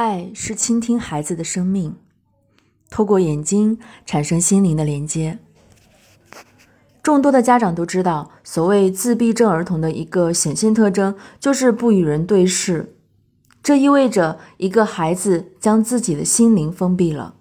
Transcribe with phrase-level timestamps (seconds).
[0.00, 1.96] 爱是倾听孩子的生命，
[2.88, 5.40] 透过眼睛产生心灵的连接。
[7.02, 12.94] 众多的家长都知道，所谓自闭症儿童的一个显性特征就是不与人对视，
[13.60, 17.34] 这意味着一个孩子将自己的心灵封闭了。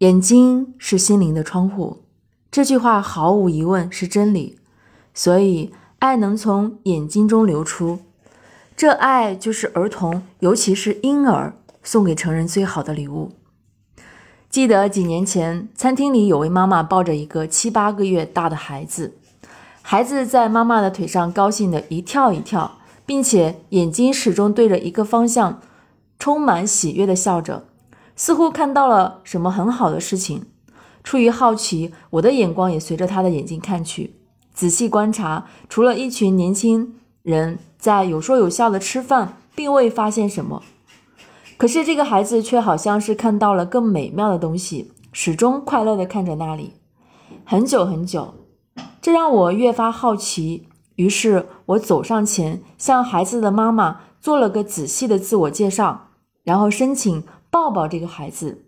[0.00, 2.02] 眼睛是心灵的窗户，
[2.50, 4.58] 这句话毫无疑问是真理。
[5.14, 8.00] 所以，爱能从眼睛中流出。
[8.76, 13.32] 这爱就是儿童，尤其是婴儿送给成人最好的礼物。
[14.48, 19.16] 记得几年前，餐厅里有位妈妈抱着一个七八个月大的孩子，
[19.80, 25.60] 孩子在妈妈的腿上高兴的一跳一跳，并且眼睛始终对着一个方向，
[26.18, 27.64] 充满喜悦的笑着，
[28.14, 30.46] 似乎看到了什么很好的事情。
[31.02, 34.16] 出于好奇，我的眼光也随着他的眼睛看去，
[34.52, 37.58] 仔细观察，除了一群年轻人。
[37.78, 40.62] 在有说有笑的吃饭，并未发现什么。
[41.56, 46.74] 可是这个孩子却好像是看到了更美妙的东西，始终快乐地看着那里，
[47.44, 48.34] 很久很久。
[49.00, 50.68] 这让我越发好奇。
[50.94, 56.10] 于是我走上前，向孩子的妈妈做了个仔细的自我介绍，
[56.44, 58.66] 然后申请抱抱这个孩子。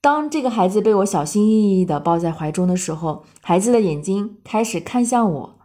[0.00, 5.59] 当这个孩子被我小心翼翼地抱在怀中的时候，孩子的眼睛开始看向我。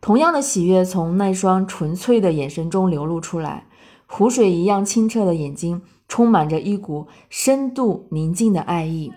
[0.00, 3.66] 同样的喜悦从那双纯粹的眼神中流露出来，
[4.06, 9.12] 湖水一样清澈的眼睛充满着一股深度宁静的爱意。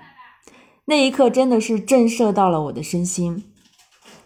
[0.85, 3.43] 那一刻真的是震慑到了我的身心。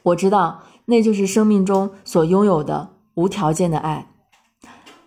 [0.03, 4.07] 我知道那就是生命中所拥有的无条件的爱。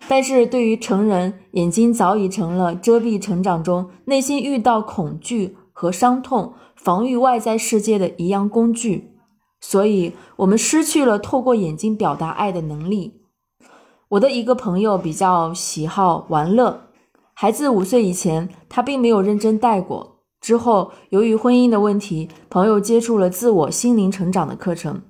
[0.07, 9.16] 但是对于成人，眼睛早已成了遮蔽成长中内心遇到恐惧和伤痛、防御外在世界的一样工具。
[9.59, 13.21] 所以，我们失去了透过眼睛表达爱的能力。
[14.09, 16.87] 我的一个朋友比较喜好玩乐，
[17.33, 20.21] 孩子五岁以前，他并没有认真带过。
[20.39, 25.01] 之后，由于婚姻的问题，朋友接触了自我心灵成长的课程。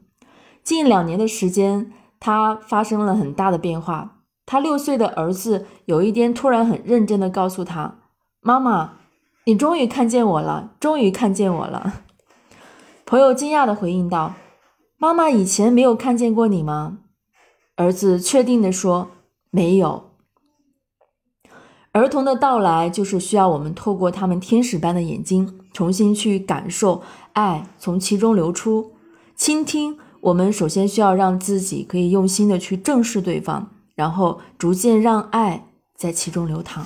[0.64, 4.24] 近两年的时间，他发生了很大的变化。
[4.46, 8.00] 他六岁的儿子有一天突然很认真的告诉他
[8.42, 8.94] ：“妈妈，
[9.46, 12.04] 你终于看见我了，终于看见我了。”
[13.10, 14.34] 朋友惊讶地回应道
[15.00, 16.98] ：“妈妈以前没有看见过你吗？”
[17.78, 19.12] 儿子确定地说
[19.50, 20.10] ：“没有。”
[21.94, 27.02] 儿童的到来就是需要我们透过他们天使般的眼睛，重新去感受
[27.32, 28.92] 爱从其中流出，
[29.38, 29.98] 倾听。
[30.20, 36.84] 我们首先需要让自己可以用心的去正视对方，然后逐渐让爱在其中流淌。